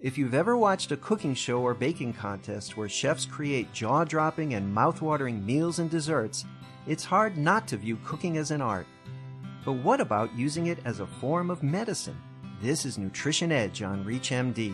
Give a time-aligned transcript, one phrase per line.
[0.00, 4.54] If you've ever watched a cooking show or baking contest where chefs create jaw dropping
[4.54, 6.44] and mouth watering meals and desserts,
[6.86, 8.86] it's hard not to view cooking as an art.
[9.64, 12.16] But what about using it as a form of medicine?
[12.62, 14.72] This is Nutrition Edge on ReachMD.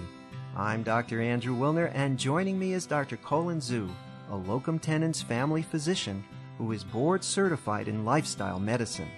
[0.54, 1.22] I'm Dr.
[1.22, 3.16] Andrew Wilner, and joining me is Dr.
[3.16, 3.91] Colin Zhu,
[4.29, 6.22] a locum tenens family physician
[6.59, 9.09] who is board certified in lifestyle medicine.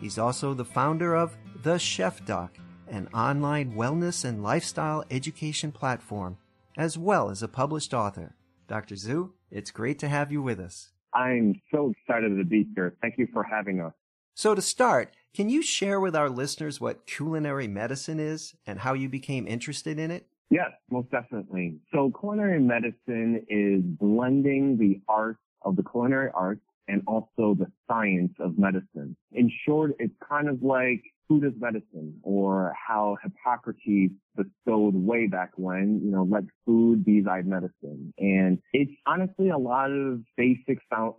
[0.00, 2.52] He's also the founder of The Chef Doc
[2.90, 6.36] an online wellness and lifestyle education platform,
[6.76, 8.34] as well as a published author.
[8.68, 8.94] Dr.
[8.94, 10.90] Zhu, it's great to have you with us.
[11.14, 12.94] I'm so excited to be here.
[13.00, 13.92] Thank you for having us.
[14.34, 18.94] So, to start, can you share with our listeners what culinary medicine is and how
[18.94, 20.26] you became interested in it?
[20.50, 21.76] Yes, most definitely.
[21.92, 28.32] So, culinary medicine is blending the art of the culinary arts and also the science
[28.40, 29.16] of medicine.
[29.32, 35.52] In short, it's kind of like food is medicine or how Hippocrates bestowed way back
[35.56, 38.12] when, you know, let food be thy medicine.
[38.18, 40.78] And it's honestly a lot of basic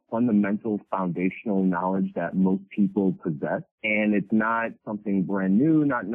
[0.09, 3.61] fundamental foundational knowledge that most people possess.
[3.83, 6.05] And it's not something brand new, not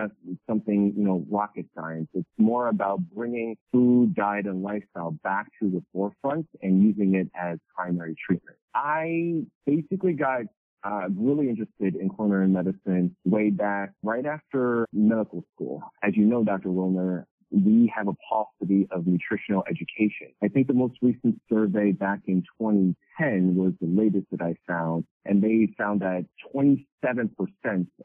[0.49, 2.09] something, you know, rocket science.
[2.13, 7.29] It's more about bringing food, diet, and lifestyle back to the forefront and using it
[7.35, 8.57] as primary treatment.
[8.75, 10.43] I basically got
[10.87, 15.83] uh, really interested in culinary medicine way back right after medical school.
[16.03, 16.69] As you know, Dr.
[16.69, 20.35] Wilner, we have a paucity of nutritional education.
[20.43, 25.05] I think the most recent survey back in 2010 was the latest that I found,
[25.25, 26.87] and they found that 27%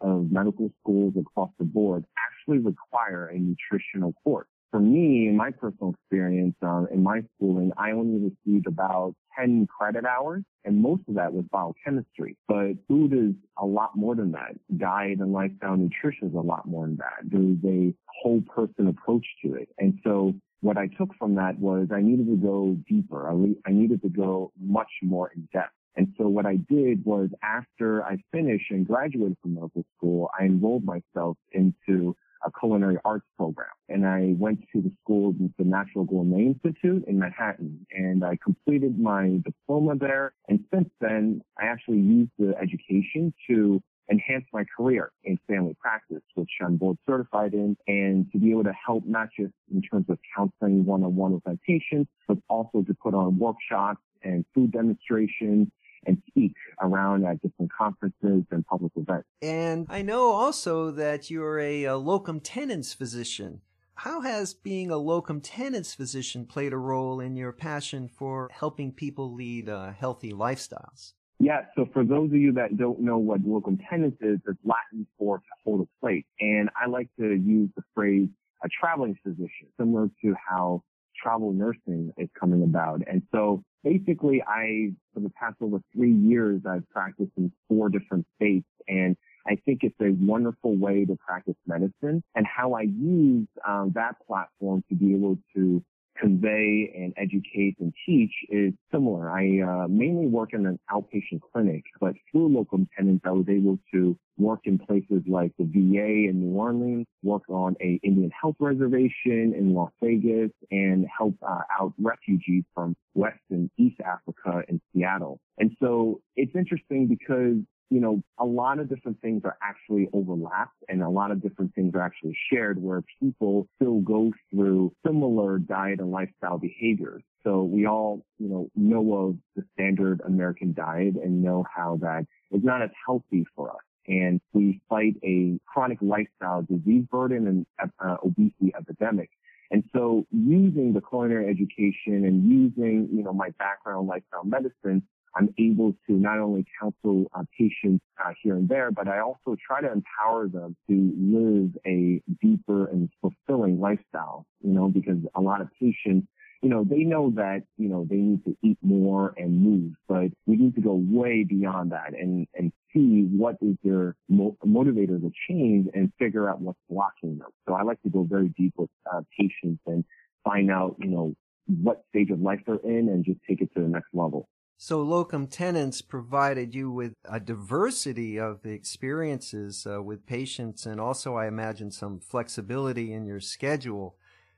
[0.01, 5.51] of medical schools across the board actually require a nutritional course for me, in my
[5.51, 11.01] personal experience um, in my schooling, I only received about 10 credit hours, and most
[11.09, 12.37] of that was biochemistry.
[12.47, 14.55] But food is a lot more than that.
[14.77, 17.19] Diet and lifestyle nutrition is a lot more than that.
[17.23, 19.69] There's a whole person approach to it.
[19.77, 23.29] And so what I took from that was I needed to go deeper.
[23.29, 25.73] I, re- I needed to go much more in depth.
[25.95, 30.45] And so what I did was after I finished and graduated from medical school, I
[30.45, 32.15] enrolled myself into
[32.45, 33.67] a culinary arts program.
[33.89, 38.99] And I went to the school, the Natural Gourmet Institute in Manhattan, and I completed
[38.99, 40.33] my diploma there.
[40.47, 43.81] And since then, I actually used the education to
[44.11, 48.65] enhance my career in family practice, which I'm board certified in, and to be able
[48.65, 52.93] to help not just in terms of counseling one-on-one with my patients, but also to
[52.93, 55.67] put on workshops and food demonstrations
[56.05, 59.27] and speak around at different conferences and public events.
[59.41, 63.61] And I know also that you're a, a locum tenens physician.
[63.95, 68.91] How has being a locum tenens physician played a role in your passion for helping
[68.91, 71.13] people lead uh, healthy lifestyles?
[71.39, 75.07] Yeah, so for those of you that don't know what locum tenens is, it's Latin
[75.17, 76.23] for to hold a place.
[76.39, 78.29] And I like to use the phrase
[78.63, 80.83] a traveling physician, similar to how
[81.21, 83.01] travel nursing is coming about.
[83.07, 88.25] And so basically I, for the past over three years, I've practiced in four different
[88.35, 89.15] states and
[89.47, 94.15] I think it's a wonderful way to practice medicine and how I use um, that
[94.27, 95.83] platform to be able to
[96.21, 99.31] convey and educate and teach is similar.
[99.31, 103.79] I uh, mainly work in an outpatient clinic, but through locum tenens, I was able
[103.93, 108.55] to work in places like the VA in New Orleans, work on a Indian health
[108.59, 114.81] reservation in Las Vegas, and help uh, out refugees from West and East Africa and
[114.93, 115.39] Seattle.
[115.57, 117.57] And so it's interesting because
[117.91, 121.75] you know, a lot of different things are actually overlapped and a lot of different
[121.75, 127.21] things are actually shared where people still go through similar diet and lifestyle behaviors.
[127.43, 132.25] So we all, you know, know of the standard American diet and know how that
[132.51, 133.83] is not as healthy for us.
[134.07, 139.29] And we fight a chronic lifestyle disease burden and uh, obesity epidemic.
[139.71, 145.01] And so using the culinary education and using, you know, my background lifestyle medicine
[145.35, 149.55] I'm able to not only counsel uh, patients uh, here and there, but I also
[149.65, 155.41] try to empower them to live a deeper and fulfilling lifestyle, you know, because a
[155.41, 156.27] lot of patients,
[156.61, 160.31] you know, they know that, you know, they need to eat more and move, but
[160.45, 165.19] we need to go way beyond that and, and see what is their mo- motivator
[165.19, 167.49] to change and figure out what's blocking them.
[167.67, 170.03] So I like to go very deep with uh, patients and
[170.43, 171.35] find out, you know,
[171.67, 174.49] what stage of life they're in and just take it to the next level.
[174.77, 181.35] So locum tenens provided you with a diversity of experiences uh, with patients and also
[181.35, 184.15] I imagine some flexibility in your schedule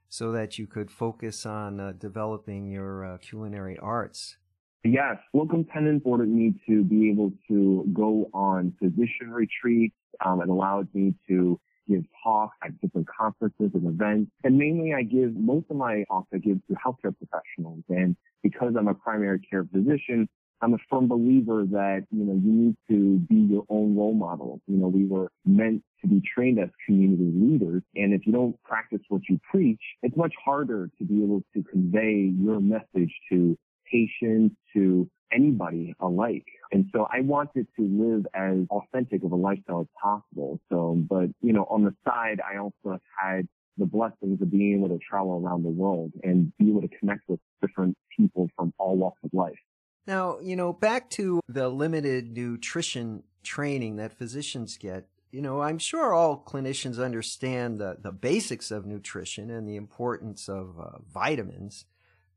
[0.07, 4.37] so that you could focus on uh, developing your uh, culinary arts.
[4.83, 9.95] Yes, locum tenens ordered me to be able to go on physician retreats.
[10.25, 14.31] Um, it allowed me to give talks at different conferences and events.
[14.43, 17.83] And mainly I give most of my talks I give to healthcare professionals.
[17.89, 20.27] And because I'm a primary care physician,
[20.61, 24.61] I'm a firm believer that, you know, you need to be your own role model.
[24.67, 27.83] You know, we were meant to be trained as community leaders.
[27.95, 31.63] And if you don't practice what you preach, it's much harder to be able to
[31.63, 33.57] convey your message to
[33.93, 36.45] patients, to anybody alike.
[36.71, 40.51] And so I wanted to live as authentic of a lifestyle as possible.
[40.69, 40.77] So,
[41.13, 43.47] but, you know, on the side, I also had
[43.77, 47.21] the blessings of being able to travel around the world and be able to connect
[47.27, 49.57] with different people from all walks of life.
[50.05, 55.79] Now, you know, back to the limited nutrition training that physicians get, you know, I'm
[55.79, 61.85] sure all clinicians understand the, the basics of nutrition and the importance of uh, vitamins.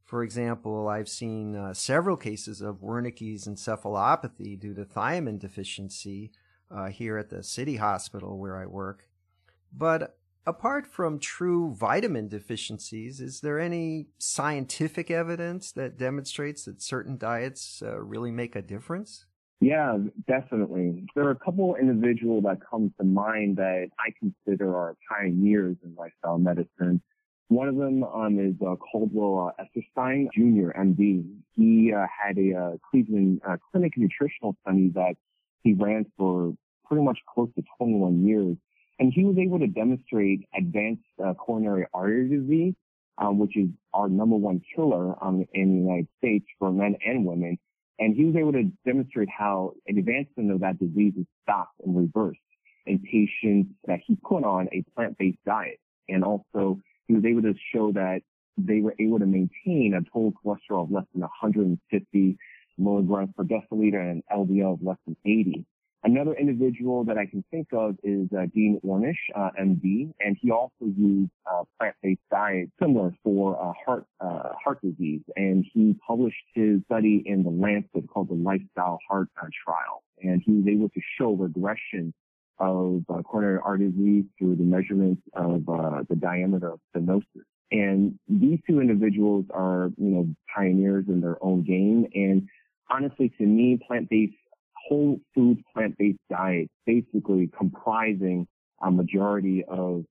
[0.06, 6.30] For example, I've seen uh, several cases of Wernicke's encephalopathy due to thiamine deficiency
[6.70, 9.08] uh, here at the city hospital where I work.
[9.72, 10.16] But
[10.46, 17.82] apart from true vitamin deficiencies, is there any scientific evidence that demonstrates that certain diets
[17.84, 19.26] uh, really make a difference?
[19.60, 19.98] Yeah,
[20.28, 21.04] definitely.
[21.16, 25.96] There are a couple individuals that come to mind that I consider are pioneers in
[25.96, 27.02] lifestyle medicine.
[27.48, 31.25] One of them um, is uh, Caldwell uh, Esselstyn Jr., MD.
[31.54, 35.14] He uh, had a uh, Cleveland uh, clinic nutritional study that
[35.62, 36.54] he ran for
[36.87, 38.56] pretty much close to 21 years.
[38.98, 42.75] And he was able to demonstrate advanced uh, coronary artery disease,
[43.19, 47.25] um, which is our number one killer um, in the United States for men and
[47.25, 47.58] women.
[47.99, 51.96] And he was able to demonstrate how an advancement of that disease is stopped and
[51.96, 52.40] reversed
[52.87, 55.78] in patients that he put on a plant-based diet.
[56.08, 58.20] And also he was able to show that
[58.58, 62.38] they were able to maintain a total cholesterol of less than 150
[62.78, 65.64] milligrams per deciliter and an LDL of less than 80.
[66.04, 70.52] Another individual that I can think of is uh, Dean Ornish, uh, MD, and he
[70.52, 75.22] also used uh, plant-based diet similar for uh, heart uh, heart disease.
[75.34, 80.40] And he published his study in the Lancet called the Lifestyle Heart uh, Trial, and
[80.46, 82.14] he was able to show regression
[82.58, 87.44] of uh, coronary artery disease through the measurement of uh, the diameter of stenosis.
[87.70, 92.06] And these two individuals are, you know, pioneers in their own game.
[92.14, 92.48] And
[92.90, 94.34] honestly, to me, plant-based,
[94.88, 98.46] whole food plant-based diet, basically comprising
[98.82, 100.04] a majority of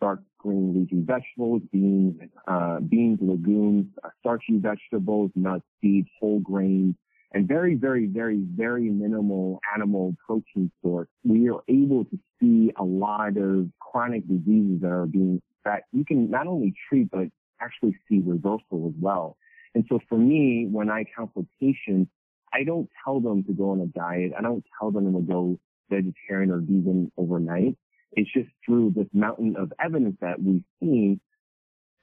[0.00, 6.94] dark green leafy vegetables, beans, uh, beans, legumes, uh, starchy vegetables, nuts, seeds, whole grains,
[7.32, 12.84] and very, very, very, very minimal animal protein source, we are able to see a
[12.84, 17.26] lot of chronic diseases that are being that you can not only treat but
[17.60, 19.36] actually see reversal as well.
[19.74, 22.10] And so for me, when I counsel patients,
[22.52, 24.32] I don't tell them to go on a diet.
[24.36, 25.58] I don't tell them to go
[25.90, 27.76] vegetarian or vegan overnight.
[28.12, 31.20] It's just through this mountain of evidence that we've seen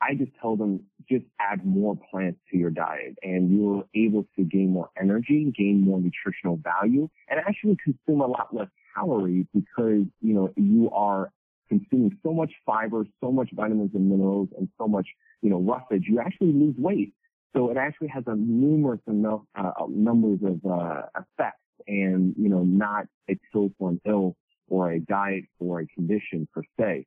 [0.06, 4.44] I just tell them just add more plants to your diet and you're able to
[4.44, 10.06] gain more energy, gain more nutritional value and actually consume a lot less calories because,
[10.22, 11.32] you know, you are
[11.70, 15.08] consuming so much fiber, so much vitamins and minerals and so much,
[15.42, 17.14] you know, roughage, you actually lose weight.
[17.56, 22.64] So it actually has a numerous enough, uh, numbers of, uh, effects and, you know,
[22.64, 24.36] not a pill for an ill
[24.68, 27.06] or a diet for a condition per se.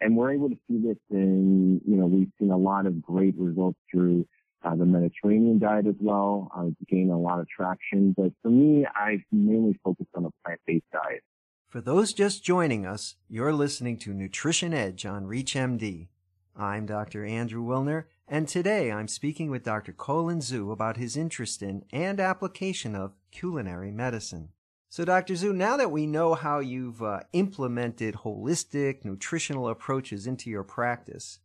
[0.00, 3.34] And we're able to see this in, you know, we've seen a lot of great
[3.38, 4.26] results through
[4.62, 6.50] uh, the Mediterranean diet as well.
[6.56, 8.14] Uh, it's gained a lot of traction.
[8.16, 11.22] But for me, I mainly focus on a plant-based diet.
[11.66, 16.08] For those just joining us, you're listening to Nutrition Edge on ReachMD.
[16.56, 17.24] I'm Dr.
[17.24, 19.92] Andrew Wilner, and today I'm speaking with Dr.
[19.92, 24.50] Colin Zhu about his interest in and application of culinary medicine.
[24.88, 25.34] So, Dr.
[25.34, 31.40] Zhu, now that we know how you've uh, implemented holistic nutritional approaches into your practice,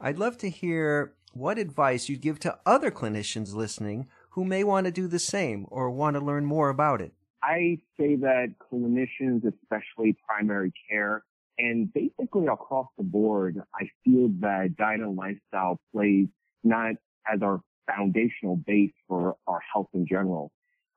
[0.00, 4.86] I'd love to hear what advice you'd give to other clinicians listening who may want
[4.86, 7.12] to do the same or want to learn more about it.
[7.42, 11.24] I say that clinicians, especially primary care,
[11.58, 16.28] and basically across the board, I feel that diet and lifestyle plays
[16.64, 16.94] not
[17.32, 20.50] as our foundational base for our health in general,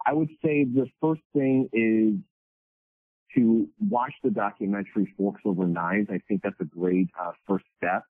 [0.05, 2.19] I would say the first thing is
[3.35, 6.07] to watch the documentary Forks Over Knives.
[6.09, 8.03] I think that's a great uh, first step.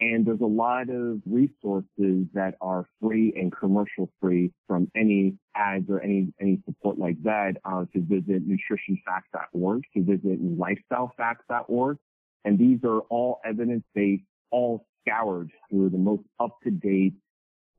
[0.00, 5.88] And there's a lot of resources that are free and commercial free from any ads
[5.88, 11.98] or any, any support like that uh, to visit nutritionfacts.org, to visit lifestylefacts.org.
[12.44, 17.14] And these are all evidence-based, all scoured through the most up-to-date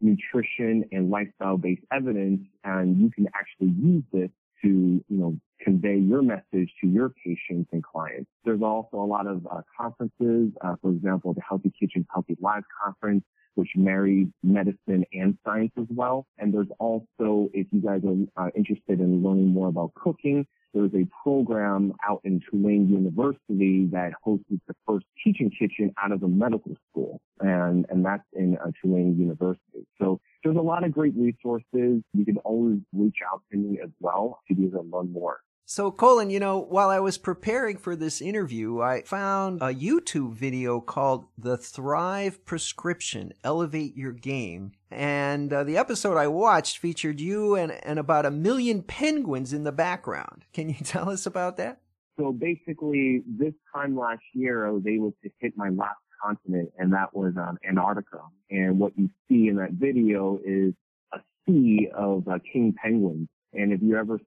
[0.01, 4.29] nutrition and lifestyle based evidence and you can actually use this
[4.61, 8.29] to, you know, convey your message to your patients and clients.
[8.43, 12.65] There's also a lot of uh, conferences, uh, for example, the Healthy Kitchens Healthy Lives
[12.83, 13.23] Conference,
[13.55, 16.27] which marries medicine and science as well.
[16.37, 20.45] And there's also, if you guys are uh, interested in learning more about cooking,
[20.75, 26.20] there's a program out in Tulane University that hosted the first teaching kitchen out of
[26.20, 29.88] the medical school, and and that's in uh, Tulane University.
[30.00, 32.03] So there's a lot of great resources.
[32.13, 35.39] You can always reach out to me as well to be able to learn more.
[35.67, 40.34] So, Colin, you know, while I was preparing for this interview, I found a YouTube
[40.34, 44.74] video called The Thrive Prescription Elevate Your Game.
[44.91, 49.63] And uh, the episode I watched featured you and, and about a million penguins in
[49.63, 50.45] the background.
[50.53, 51.81] Can you tell us about that?
[52.19, 56.93] So basically, this time last year, I was able to hit my last continent, and
[56.93, 58.22] that was um, Antarctica.
[58.51, 60.75] And what you see in that video is
[61.12, 61.17] a
[61.48, 63.29] sea of uh, king penguins.
[63.51, 64.19] And if you ever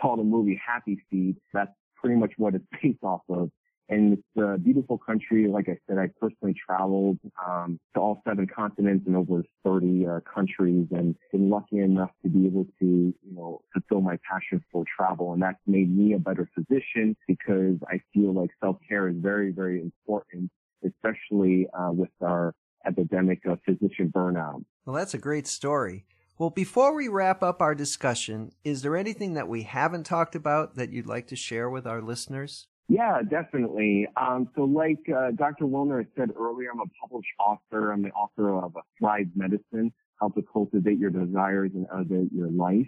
[0.00, 3.50] saw the movie Happy Feet, that's pretty much what it's based off of.
[3.90, 5.48] And it's a beautiful country.
[5.48, 10.20] Like I said, I personally traveled um, to all seven continents and over 30 uh,
[10.32, 14.84] countries, and been lucky enough to be able to, you know, fulfill my passion for
[14.94, 15.32] travel.
[15.32, 19.52] And that's made me a better physician because I feel like self care is very,
[19.52, 20.50] very important,
[20.84, 22.54] especially uh, with our
[22.86, 24.64] epidemic of physician burnout.
[24.84, 26.04] Well, that's a great story.
[26.38, 30.76] Well, before we wrap up our discussion, is there anything that we haven't talked about
[30.76, 32.68] that you'd like to share with our listeners?
[32.88, 34.06] Yeah, definitely.
[34.16, 35.64] Um, so like uh, Dr.
[35.64, 37.90] Wilner said earlier, I'm a published author.
[37.90, 42.86] I'm the author of Thrive Medicine, How to Cultivate Your Desires and Elevate Your Life.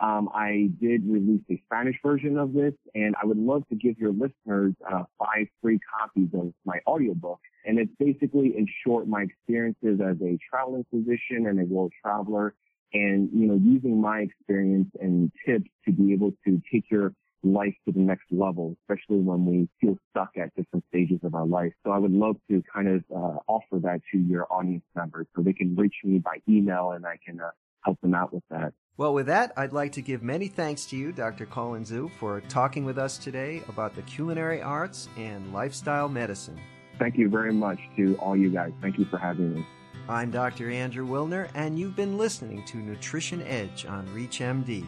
[0.00, 3.98] Um, I did release a Spanish version of this, and I would love to give
[3.98, 7.40] your listeners uh, five free copies of my audiobook.
[7.64, 12.54] And it's basically, in short, my experiences as a traveling physician and a world traveler
[12.92, 17.74] and, you know, using my experience and tips to be able to take your life
[17.86, 21.72] to the next level, especially when we feel stuck at different stages of our life.
[21.84, 25.42] So I would love to kind of uh, offer that to your audience members so
[25.42, 27.50] they can reach me by email and I can uh,
[27.82, 28.72] help them out with that.
[28.96, 31.46] Well, with that, I'd like to give many thanks to you, Dr.
[31.46, 36.60] Colin Zhu, for talking with us today about the culinary arts and lifestyle medicine.
[36.98, 38.72] Thank you very much to all you guys.
[38.82, 39.66] Thank you for having me.
[40.10, 40.72] I'm Dr.
[40.72, 44.84] Andrew Wilner, and you've been listening to Nutrition Edge on ReachMD.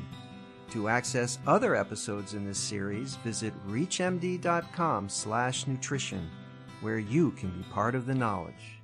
[0.71, 6.29] To access other episodes in this series, visit reachmd.com slash nutrition,
[6.81, 8.82] where you can be part of the knowledge.